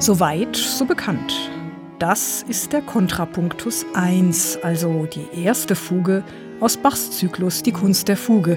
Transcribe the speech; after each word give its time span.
Soweit, 0.00 0.56
so 0.56 0.86
bekannt. 0.86 1.50
Das 1.98 2.42
ist 2.48 2.72
der 2.72 2.80
Kontrapunktus 2.80 3.84
1, 3.92 4.60
also 4.62 5.04
die 5.04 5.44
erste 5.44 5.76
Fuge 5.76 6.24
aus 6.58 6.78
Bachs 6.78 7.10
Zyklus 7.10 7.62
Die 7.62 7.72
Kunst 7.72 8.08
der 8.08 8.16
Fuge, 8.16 8.56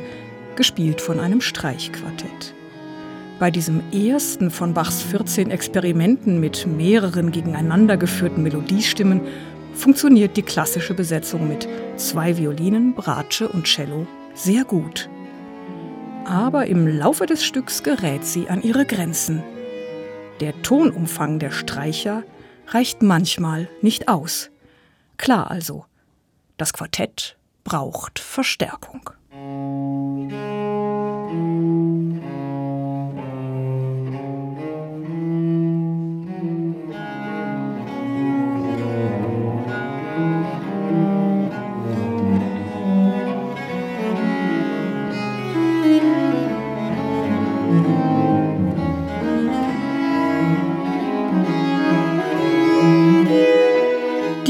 gespielt 0.56 1.02
von 1.02 1.20
einem 1.20 1.42
Streichquartett. 1.42 2.56
Bei 3.40 3.52
diesem 3.52 3.82
ersten 3.92 4.52
von 4.52 4.74
Bachs 4.74 5.02
14 5.02 5.52
Experimenten 5.52 6.40
mit 6.40 6.66
mehreren 6.66 7.34
gegeneinander 7.34 7.98
geführten 7.98 8.44
Melodiestimmen 8.44 9.20
funktioniert 9.74 10.38
die 10.38 10.44
klassische 10.44 10.94
Besetzung 10.94 11.50
mit 11.50 11.68
zwei 11.98 12.38
Violinen, 12.38 12.94
Bratsche 12.96 13.50
und 13.50 13.66
Cello 13.66 14.08
sehr 14.34 14.64
gut. 14.64 15.10
Aber 16.24 16.68
im 16.68 16.88
Laufe 16.88 17.26
des 17.26 17.44
Stücks 17.44 17.84
gerät 17.84 18.24
sie 18.24 18.48
an 18.48 18.62
ihre 18.62 18.86
Grenzen. 18.86 19.44
Der 20.40 20.62
Tonumfang 20.62 21.40
der 21.40 21.52
Streicher 21.52 22.24
reicht 22.68 23.02
manchmal 23.02 23.70
nicht 23.82 24.08
aus. 24.08 24.50
Klar 25.18 25.52
also, 25.52 25.86
das 26.58 26.74
Quartett 26.74 27.38
braucht 27.64 28.20
Verstärkung. 28.20 29.10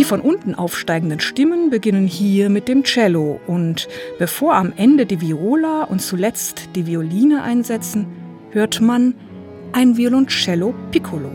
Die 0.04 0.10
von 0.10 0.20
unten 0.20 0.54
aufsteigenden 0.54 1.22
Stimmen 1.22 1.70
beginnen 1.70 2.08
hier 2.08 2.50
mit 2.50 2.68
dem 2.68 2.84
Cello 2.84 3.40
und 3.48 3.88
bevor 4.20 4.56
am 4.56 4.74
Ende 4.76 5.06
die 5.06 5.22
Viola 5.22 5.86
und 5.86 6.02
zuletzt 6.02 6.72
die 6.76 6.86
Violine 6.86 7.42
einsetzen, 7.42 8.08
hört 8.52 8.82
man 8.82 9.16
ein 9.72 9.96
Violoncello 9.96 10.76
Piccolo. 10.92 11.32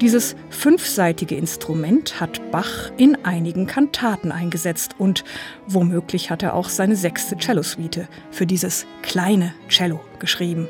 Dieses 0.00 0.36
fünfseitige 0.48 1.36
Instrument 1.36 2.18
hat 2.18 2.50
Bach 2.50 2.90
in 2.96 3.26
einigen 3.26 3.66
Kantaten 3.66 4.32
eingesetzt 4.32 4.94
und 4.96 5.22
womöglich 5.66 6.30
hat 6.30 6.42
er 6.42 6.54
auch 6.54 6.70
seine 6.70 6.96
sechste 6.96 7.36
Cellosuite 7.36 8.08
für 8.30 8.46
dieses 8.46 8.86
kleine 9.02 9.52
Cello 9.68 10.00
geschrieben. 10.18 10.66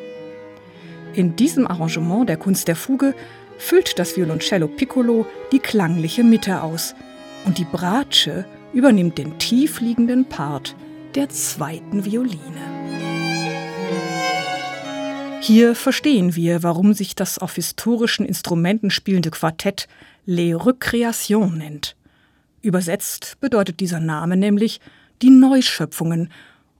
In 1.14 1.36
diesem 1.36 1.68
Arrangement 1.68 2.28
der 2.28 2.36
Kunst 2.36 2.66
der 2.66 2.74
Fuge 2.74 3.14
füllt 3.58 4.00
das 4.00 4.16
Violoncello 4.16 4.66
Piccolo 4.66 5.24
die 5.52 5.60
klangliche 5.60 6.24
Mitte 6.24 6.62
aus– 6.62 6.96
und 7.44 7.58
die 7.58 7.64
Bratsche 7.64 8.44
übernimmt 8.72 9.18
den 9.18 9.38
tiefliegenden 9.38 10.28
Part 10.28 10.76
der 11.14 11.28
zweiten 11.28 12.04
Violine. 12.04 12.78
Hier 15.40 15.74
verstehen 15.74 16.36
wir, 16.36 16.62
warum 16.62 16.92
sich 16.92 17.14
das 17.14 17.38
auf 17.38 17.54
historischen 17.54 18.26
Instrumenten 18.26 18.90
spielende 18.90 19.30
Quartett 19.30 19.88
Les 20.26 20.54
Recréations 20.54 21.56
nennt. 21.56 21.96
Übersetzt 22.60 23.38
bedeutet 23.40 23.80
dieser 23.80 24.00
Name 24.00 24.36
nämlich 24.36 24.80
die 25.22 25.30
Neuschöpfungen, 25.30 26.30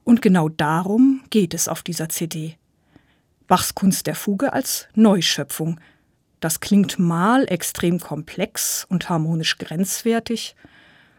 und 0.05 0.23
genau 0.23 0.49
darum 0.49 1.23
geht 1.31 1.55
es 1.55 1.69
auf 1.69 1.83
dieser 1.83 2.09
CD. 2.09 2.57
Bachs 3.47 3.75
Kunst 3.75 4.07
der 4.07 4.15
Fuge 4.15 4.53
als 4.53 4.89
Neuschöpfung, 4.95 5.81
das 6.41 6.61
klingt 6.61 6.99
mal 6.99 7.45
extrem 7.49 8.01
komplex 8.01 8.87
und 8.89 9.09
harmonisch 9.09 9.59
grenzwertig, 9.59 10.55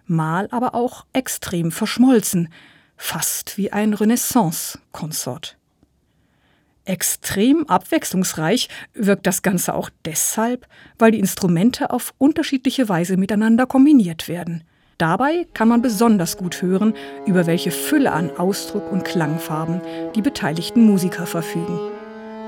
mal 0.06 0.48
aber 0.52 0.76
auch 0.76 1.06
extrem 1.14 1.72
verschmolzen, 1.72 2.50
fast 2.98 3.58
wie 3.58 3.72
ein 3.72 3.94
Renaissance-Konsort. 3.94 5.58
Extrem 6.86 7.68
abwechslungsreich 7.68 8.68
wirkt 8.94 9.28
das 9.28 9.42
Ganze 9.42 9.76
auch 9.76 9.90
deshalb, 10.06 10.66
weil 10.98 11.12
die 11.12 11.20
Instrumente 11.20 11.92
auf 11.92 12.14
unterschiedliche 12.18 12.90
Weise 12.90 13.16
miteinander 13.16 13.68
kombiniert 13.68 14.28
werden. 14.28 14.64
Dabei 14.98 15.48
kann 15.54 15.68
man 15.68 15.82
besonders 15.82 16.36
gut 16.36 16.62
hören, 16.62 16.94
über 17.26 17.46
welche 17.46 17.72
Fülle 17.72 18.12
an 18.12 18.36
Ausdruck 18.38 18.92
und 18.92 19.06
Klangfarben 19.06 19.82
die 20.16 20.22
beteiligten 20.22 20.84
Musiker 20.84 21.26
verfügen 21.26 21.80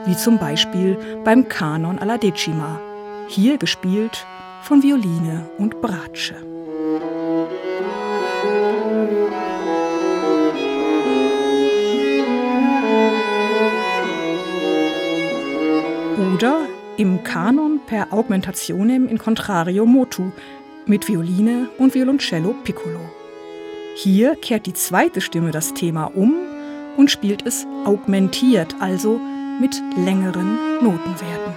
wie 0.05 0.15
zum 0.15 0.37
Beispiel 0.37 0.97
beim 1.23 1.47
Kanon 1.47 1.99
alla 1.99 2.17
Decima, 2.17 2.79
hier 3.27 3.57
gespielt 3.57 4.25
von 4.63 4.83
Violine 4.83 5.49
und 5.57 5.81
Bratsche. 5.81 6.35
Oder 16.35 16.61
im 16.97 17.23
Kanon 17.23 17.79
per 17.85 18.11
Augmentationem 18.11 19.07
in 19.07 19.17
Contrario 19.17 19.85
motu 19.85 20.31
mit 20.85 21.07
Violine 21.07 21.69
und 21.77 21.93
Violoncello 21.93 22.55
piccolo. 22.63 22.99
Hier 23.95 24.35
kehrt 24.35 24.65
die 24.65 24.73
zweite 24.73 25.21
Stimme 25.21 25.51
das 25.51 25.73
Thema 25.73 26.05
um 26.05 26.33
und 26.97 27.11
spielt 27.11 27.45
es 27.45 27.65
augmentiert, 27.85 28.75
also 28.79 29.19
mit 29.61 29.79
längeren 29.95 30.57
Notenwerten. 30.81 31.53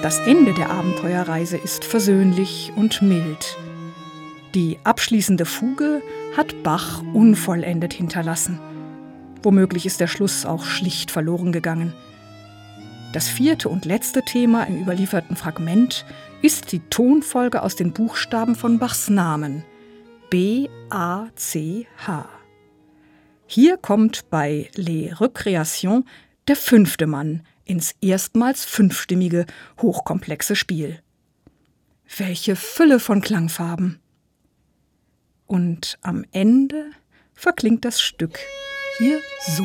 Das 0.00 0.20
Ende 0.20 0.54
der 0.54 0.70
Abenteuerreise 0.70 1.58
ist 1.58 1.84
versöhnlich 1.84 2.72
und 2.76 3.02
mild. 3.02 3.58
Die 4.54 4.78
abschließende 4.84 5.46
Fuge 5.46 6.00
hat 6.36 6.62
Bach 6.62 7.02
unvollendet 7.12 7.92
hinterlassen. 7.92 8.60
Womöglich 9.42 9.84
ist 9.84 10.00
der 10.00 10.06
Schluss 10.06 10.46
auch 10.46 10.64
schlicht 10.64 11.10
verloren 11.10 11.50
gegangen. 11.50 11.92
Das 13.12 13.28
vierte 13.28 13.68
und 13.68 13.84
letzte 13.84 14.22
Thema 14.22 14.64
im 14.64 14.80
überlieferten 14.80 15.36
Fragment 15.36 16.06
ist 16.40 16.70
die 16.72 16.80
Tonfolge 16.88 17.62
aus 17.62 17.74
den 17.74 17.92
Buchstaben 17.92 18.54
von 18.54 18.78
Bachs 18.78 19.08
Namen 19.08 19.64
B, 20.30 20.68
A, 20.90 21.28
C, 21.36 21.86
H. 22.06 22.28
Hier 23.46 23.76
kommt 23.76 24.30
bei 24.30 24.68
Les 24.74 25.12
Recréations 25.12 26.04
der 26.48 26.56
fünfte 26.56 27.06
Mann 27.06 27.42
ins 27.64 27.94
erstmals 28.00 28.64
fünfstimmige, 28.64 29.46
hochkomplexe 29.80 30.56
Spiel. 30.56 31.00
Welche 32.16 32.56
Fülle 32.56 33.00
von 33.00 33.20
Klangfarben! 33.20 34.00
Und 35.54 35.98
am 36.02 36.24
Ende 36.32 36.90
verklingt 37.32 37.84
das 37.84 38.00
Stück 38.00 38.40
hier 38.98 39.20
so. 39.56 39.64